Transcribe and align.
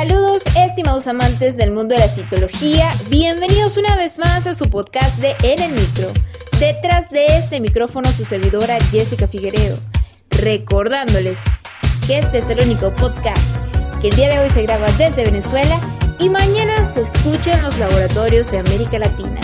Saludos 0.00 0.42
estimados 0.56 1.06
amantes 1.08 1.58
del 1.58 1.72
mundo 1.72 1.94
de 1.94 2.00
la 2.00 2.08
citología, 2.08 2.90
bienvenidos 3.10 3.76
una 3.76 3.96
vez 3.96 4.18
más 4.18 4.46
a 4.46 4.54
su 4.54 4.70
podcast 4.70 5.18
de 5.18 5.36
En 5.42 5.60
el 5.60 5.72
Micro. 5.72 6.10
Detrás 6.58 7.10
de 7.10 7.26
este 7.26 7.60
micrófono 7.60 8.10
su 8.10 8.24
servidora 8.24 8.78
Jessica 8.90 9.28
Figueredo, 9.28 9.76
recordándoles 10.30 11.38
que 12.06 12.18
este 12.18 12.38
es 12.38 12.48
el 12.48 12.62
único 12.62 12.94
podcast 12.94 13.42
que 14.00 14.08
el 14.08 14.16
día 14.16 14.30
de 14.30 14.38
hoy 14.38 14.48
se 14.48 14.62
graba 14.62 14.90
desde 14.92 15.22
Venezuela 15.22 15.78
y 16.18 16.30
mañana 16.30 16.82
se 16.86 17.02
escucha 17.02 17.58
en 17.58 17.64
los 17.64 17.76
laboratorios 17.76 18.50
de 18.50 18.60
América 18.60 18.98
Latina. 18.98 19.38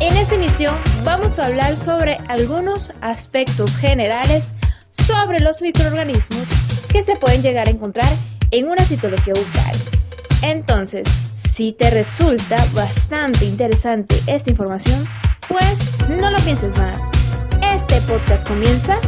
En 0.00 0.16
esta 0.16 0.36
emisión 0.36 0.74
vamos 1.04 1.38
a 1.38 1.44
hablar 1.44 1.76
sobre 1.76 2.16
algunos 2.28 2.94
aspectos 3.02 3.76
generales 3.76 4.52
sobre 4.90 5.40
los 5.40 5.60
microorganismos 5.60 6.48
que 6.88 7.02
se 7.02 7.14
pueden 7.16 7.42
llegar 7.42 7.68
a 7.68 7.72
encontrar 7.72 8.08
en 8.52 8.68
una 8.68 8.84
citología 8.84 9.34
bucal. 9.34 9.61
Entonces, 10.42 11.06
si 11.54 11.72
te 11.72 11.88
resulta 11.90 12.56
bastante 12.74 13.44
interesante 13.44 14.20
esta 14.26 14.50
información, 14.50 15.06
pues 15.48 15.78
no 16.08 16.30
lo 16.30 16.38
pienses 16.38 16.76
más. 16.76 17.02
Este 17.62 18.00
podcast 18.02 18.46
comienza 18.46 18.98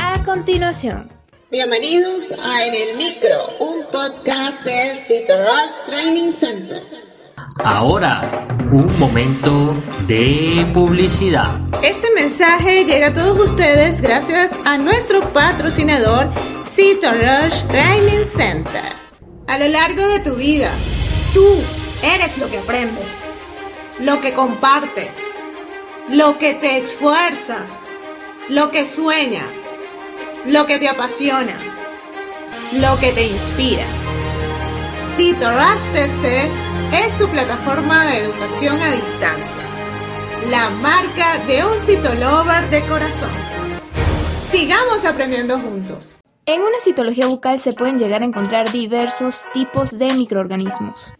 a 0.00 0.22
continuación. 0.24 1.10
Bienvenidos 1.50 2.32
a 2.32 2.64
En 2.64 2.74
el 2.74 2.96
Micro, 2.96 3.58
un 3.58 3.86
podcast 3.90 4.64
de 4.64 4.94
CITORUSH 4.94 5.84
Training 5.86 6.30
Center. 6.30 6.82
Ahora, 7.64 8.22
un 8.70 8.98
momento 9.00 9.74
de 10.06 10.64
publicidad. 10.72 11.58
Este 11.82 12.06
mensaje 12.14 12.84
llega 12.84 13.08
a 13.08 13.14
todos 13.14 13.50
ustedes 13.50 14.00
gracias 14.00 14.56
a 14.64 14.78
nuestro 14.78 15.22
patrocinador 15.32 16.30
CITORUSH 16.64 17.66
Training 17.68 18.24
Center. 18.24 19.07
A 19.48 19.56
lo 19.56 19.66
largo 19.66 20.06
de 20.08 20.20
tu 20.20 20.34
vida, 20.34 20.72
tú 21.32 21.42
eres 22.02 22.36
lo 22.36 22.50
que 22.50 22.58
aprendes, 22.58 23.24
lo 23.98 24.20
que 24.20 24.34
compartes, 24.34 25.22
lo 26.10 26.36
que 26.36 26.52
te 26.52 26.76
esfuerzas, 26.76 27.72
lo 28.50 28.70
que 28.70 28.86
sueñas, 28.86 29.56
lo 30.44 30.66
que 30.66 30.78
te 30.78 30.86
apasiona, 30.86 31.56
lo 32.74 33.00
que 33.00 33.12
te 33.12 33.26
inspira. 33.26 33.86
CITORUSH 35.16 35.92
TC 35.94 36.50
es 36.92 37.16
tu 37.16 37.26
plataforma 37.30 38.04
de 38.04 38.18
educación 38.18 38.82
a 38.82 38.92
distancia, 38.92 39.62
la 40.50 40.68
marca 40.68 41.38
de 41.46 41.64
un 41.64 41.80
citolover 41.80 42.68
de 42.68 42.82
corazón. 42.82 43.32
Sigamos 44.52 45.06
aprendiendo 45.06 45.58
juntos. 45.58 46.18
En 46.48 46.62
una 46.62 46.80
citología 46.80 47.26
bucal 47.26 47.58
se 47.58 47.74
pueden 47.74 47.98
llegar 47.98 48.22
a 48.22 48.24
encontrar 48.24 48.72
diversos 48.72 49.48
tipos 49.52 49.98
de 49.98 50.14
microorganismos. 50.14 51.12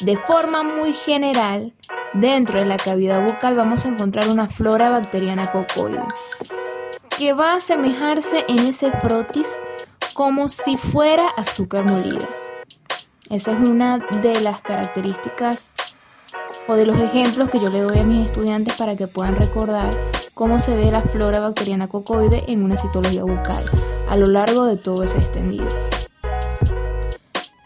De 0.00 0.16
forma 0.16 0.64
muy 0.64 0.92
general, 0.92 1.72
dentro 2.14 2.58
de 2.58 2.66
la 2.66 2.78
cavidad 2.78 3.24
bucal 3.24 3.54
vamos 3.54 3.84
a 3.84 3.90
encontrar 3.90 4.28
una 4.28 4.48
flora 4.48 4.90
bacteriana 4.90 5.52
cocoide, 5.52 6.02
que 7.16 7.32
va 7.32 7.52
a 7.52 7.56
asemejarse 7.58 8.44
en 8.48 8.58
ese 8.66 8.90
frotis 8.90 9.46
como 10.14 10.48
si 10.48 10.76
fuera 10.76 11.28
azúcar 11.36 11.88
molida. 11.88 12.26
Esa 13.30 13.52
es 13.52 13.64
una 13.64 13.98
de 13.98 14.40
las 14.40 14.62
características 14.62 15.74
o 16.66 16.74
de 16.74 16.86
los 16.86 17.00
ejemplos 17.00 17.50
que 17.50 17.60
yo 17.60 17.70
le 17.70 17.82
doy 17.82 18.00
a 18.00 18.02
mis 18.02 18.26
estudiantes 18.26 18.74
para 18.74 18.96
que 18.96 19.06
puedan 19.06 19.36
recordar 19.36 19.94
cómo 20.34 20.58
se 20.58 20.74
ve 20.74 20.90
la 20.90 21.02
flora 21.02 21.38
bacteriana 21.38 21.86
cocoide 21.86 22.42
en 22.48 22.64
una 22.64 22.76
citología 22.76 23.22
bucal 23.22 23.81
a 24.12 24.16
lo 24.16 24.26
largo 24.26 24.66
de 24.66 24.76
todo 24.76 25.04
ese 25.04 25.16
extendido. 25.16 25.66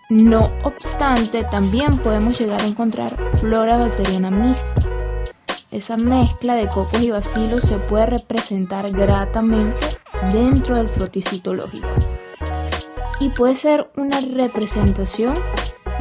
No 0.09 0.53
obstante, 0.63 1.43
también 1.43 1.99
podemos 1.99 2.39
llegar 2.39 2.61
a 2.61 2.67
encontrar 2.67 3.17
flora 3.41 3.77
bacteriana 3.79 4.31
mixta. 4.31 4.75
Esa 5.73 5.97
mezcla 5.97 6.55
de 6.55 6.69
cocos 6.69 7.03
y 7.03 7.11
bacilos 7.11 7.65
se 7.65 7.79
puede 7.79 8.07
representar 8.07 8.93
gratamente 8.93 9.75
dentro 10.33 10.77
del 10.77 10.89
frotis 10.89 11.29
citológico 11.31 11.89
y 13.19 13.31
puede 13.31 13.57
ser 13.57 13.91
una 13.97 14.21
representación 14.21 15.35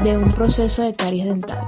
de 0.03 0.15
un 0.15 0.31
proceso 0.31 0.83
de 0.83 0.93
caries 0.93 1.25
dental. 1.25 1.65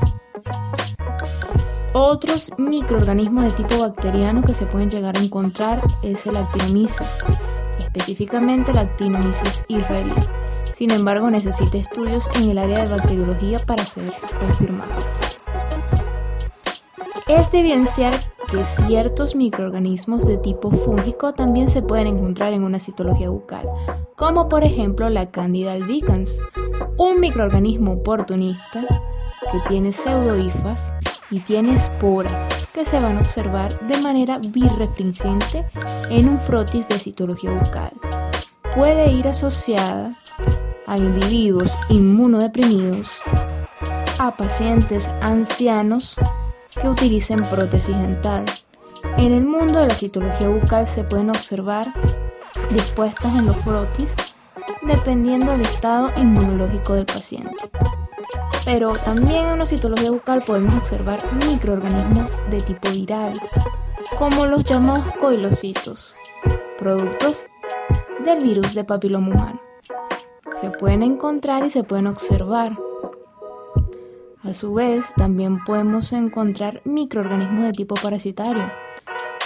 Otros 1.94 2.52
microorganismos 2.60 3.46
de 3.46 3.52
tipo 3.54 3.80
bacteriano 3.80 4.44
que 4.44 4.54
se 4.54 4.68
pueden 4.68 4.88
llegar 4.88 5.18
a 5.18 5.22
encontrar 5.22 5.82
es 6.04 6.28
el 6.28 6.38
Actinomyces, 6.38 7.24
específicamente 7.80 8.72
el 8.72 8.78
Actinomyces 8.78 9.66
israelí. 9.68 10.14
Sin 10.76 10.92
embargo, 10.92 11.30
necesita 11.32 11.78
estudios 11.78 12.30
en 12.36 12.52
el 12.52 12.58
área 12.58 12.86
de 12.86 12.96
bacteriología 12.96 13.60
para 13.66 13.84
ser 13.84 14.14
confirmado. 14.40 14.92
Es 17.28 17.52
de 17.52 17.60
evidenciar 17.60 18.32
que 18.50 18.64
ciertos 18.64 19.36
microorganismos 19.36 20.26
de 20.26 20.38
tipo 20.38 20.72
fúngico 20.72 21.34
también 21.34 21.68
se 21.68 21.82
pueden 21.82 22.08
encontrar 22.08 22.54
en 22.54 22.64
una 22.64 22.80
citología 22.80 23.30
bucal, 23.30 23.68
como 24.16 24.48
por 24.48 24.64
ejemplo 24.64 25.10
la 25.10 25.32
Candida 25.32 25.74
albicans, 25.74 26.40
un 26.98 27.20
microorganismo 27.20 27.94
oportunista 27.94 28.86
que 29.52 29.60
tiene 29.68 29.92
pseudohifas 29.92 30.94
y 31.30 31.40
tiene 31.42 31.76
esporas 31.76 32.67
que 32.78 32.86
se 32.86 33.00
van 33.00 33.18
a 33.18 33.22
observar 33.22 33.80
de 33.88 34.00
manera 34.02 34.38
birrefringente 34.38 35.66
en 36.12 36.30
un 36.30 36.40
frotis 36.40 36.88
de 36.88 37.00
citología 37.00 37.50
bucal. 37.50 37.92
Puede 38.76 39.10
ir 39.10 39.28
asociada 39.28 40.16
a 40.86 40.96
individuos 40.96 41.74
inmunodeprimidos, 41.90 43.08
a 44.20 44.30
pacientes 44.38 45.08
ancianos 45.22 46.18
que 46.80 46.88
utilicen 46.88 47.40
prótesis 47.50 47.98
dental. 47.98 48.46
En 49.18 49.34
el 49.34 49.44
mundo 49.44 49.80
de 49.80 49.88
la 49.88 49.96
citología 49.96 50.48
bucal 50.48 50.86
se 50.86 51.04
pueden 51.04 51.32
observar 51.32 51.92
dispuestas 52.70 53.36
en 53.38 53.48
los 53.48 53.58
frotis 53.58 54.14
dependiendo 54.84 55.52
del 55.54 55.62
estado 55.62 56.12
inmunológico 56.16 56.94
del 56.94 57.06
paciente. 57.06 57.56
Pero 58.68 58.92
también 58.92 59.46
en 59.46 59.54
una 59.54 59.66
citología 59.66 60.12
bucal 60.12 60.42
podemos 60.42 60.76
observar 60.76 61.24
microorganismos 61.48 62.44
de 62.50 62.60
tipo 62.60 62.90
viral, 62.90 63.40
como 64.20 64.46
los 64.46 64.66
llamados 64.66 65.16
coilocitos, 65.22 66.14
productos 66.78 67.48
del 68.26 68.44
virus 68.44 68.74
de 68.74 68.84
papiloma 68.84 69.30
humano. 69.30 69.62
Se 70.60 70.70
pueden 70.70 71.02
encontrar 71.02 71.66
y 71.66 71.70
se 71.70 71.86
pueden 71.86 72.08
observar. 72.08 72.78
A 74.44 74.54
su 74.54 74.74
vez, 74.74 75.14
también 75.16 75.64
podemos 75.64 76.12
encontrar 76.12 76.82
microorganismos 76.84 77.64
de 77.64 77.72
tipo 77.72 77.96
parasitario, 77.96 78.70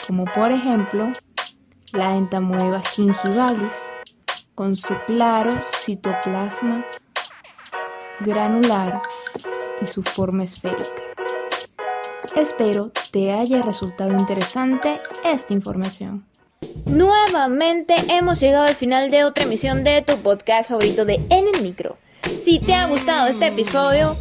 como 0.07 0.25
por 0.25 0.51
ejemplo 0.51 1.13
la 1.93 2.15
entamoeba 2.15 2.81
gingivalis, 2.81 3.85
con 4.55 4.75
su 4.75 4.95
claro 5.05 5.59
citoplasma 5.83 6.83
granular 8.23 9.01
y 9.81 9.87
su 9.87 10.03
forma 10.03 10.43
esférica. 10.43 10.85
Espero 12.35 12.91
te 13.11 13.33
haya 13.33 13.61
resultado 13.61 14.17
interesante 14.17 14.95
esta 15.25 15.53
información. 15.53 16.25
Nuevamente 16.85 17.95
hemos 18.09 18.39
llegado 18.39 18.65
al 18.65 18.75
final 18.75 19.11
de 19.11 19.23
otra 19.23 19.43
emisión 19.43 19.83
de 19.83 20.01
tu 20.01 20.15
podcast 20.17 20.69
favorito 20.69 21.05
de 21.05 21.15
En 21.29 21.45
el 21.53 21.61
Micro. 21.61 21.97
Si 22.43 22.59
te 22.59 22.73
ha 22.73 22.87
gustado 22.87 23.27
este 23.27 23.47
episodio, 23.47 24.15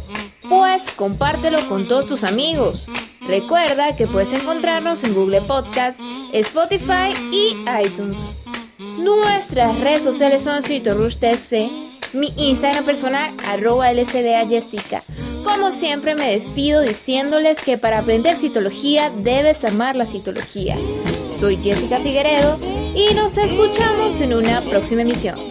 pues 0.49 0.91
compártelo 0.91 1.59
con 1.69 1.87
todos 1.87 2.07
tus 2.07 2.23
amigos. 2.23 2.87
Recuerda 3.21 3.95
que 3.95 4.07
puedes 4.07 4.33
encontrarnos 4.33 5.03
en 5.03 5.13
Google 5.13 5.41
Podcast, 5.41 5.99
Spotify 6.33 7.13
y 7.31 7.55
iTunes. 7.85 8.17
Nuestras 8.99 9.79
redes 9.79 10.03
sociales 10.03 10.43
son 10.43 10.63
CitoRushTC, 10.63 11.90
mi 12.13 12.33
Instagram 12.37 12.85
personal, 12.85 13.33
arroba 13.47 13.91
LCDA 13.91 14.45
Jessica. 14.47 15.03
Como 15.43 15.71
siempre 15.71 16.15
me 16.15 16.31
despido 16.31 16.81
diciéndoles 16.81 17.61
que 17.61 17.77
para 17.77 17.99
aprender 17.99 18.35
citología 18.35 19.09
debes 19.09 19.63
amar 19.65 19.95
la 19.95 20.05
citología. 20.05 20.77
Soy 21.37 21.57
Jessica 21.57 21.99
Figueredo 21.99 22.59
y 22.93 23.13
nos 23.15 23.37
escuchamos 23.37 24.21
en 24.21 24.33
una 24.33 24.61
próxima 24.61 25.01
emisión. 25.01 25.50